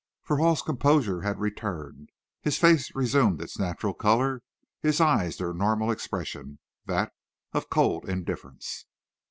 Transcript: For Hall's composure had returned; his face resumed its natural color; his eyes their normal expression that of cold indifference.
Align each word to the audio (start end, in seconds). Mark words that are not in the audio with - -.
For 0.23 0.37
Hall's 0.37 0.63
composure 0.63 1.21
had 1.21 1.37
returned; 1.39 2.09
his 2.41 2.57
face 2.57 2.95
resumed 2.95 3.39
its 3.39 3.59
natural 3.59 3.93
color; 3.93 4.41
his 4.81 4.99
eyes 4.99 5.37
their 5.37 5.53
normal 5.53 5.91
expression 5.91 6.57
that 6.87 7.13
of 7.53 7.69
cold 7.69 8.09
indifference. 8.09 8.87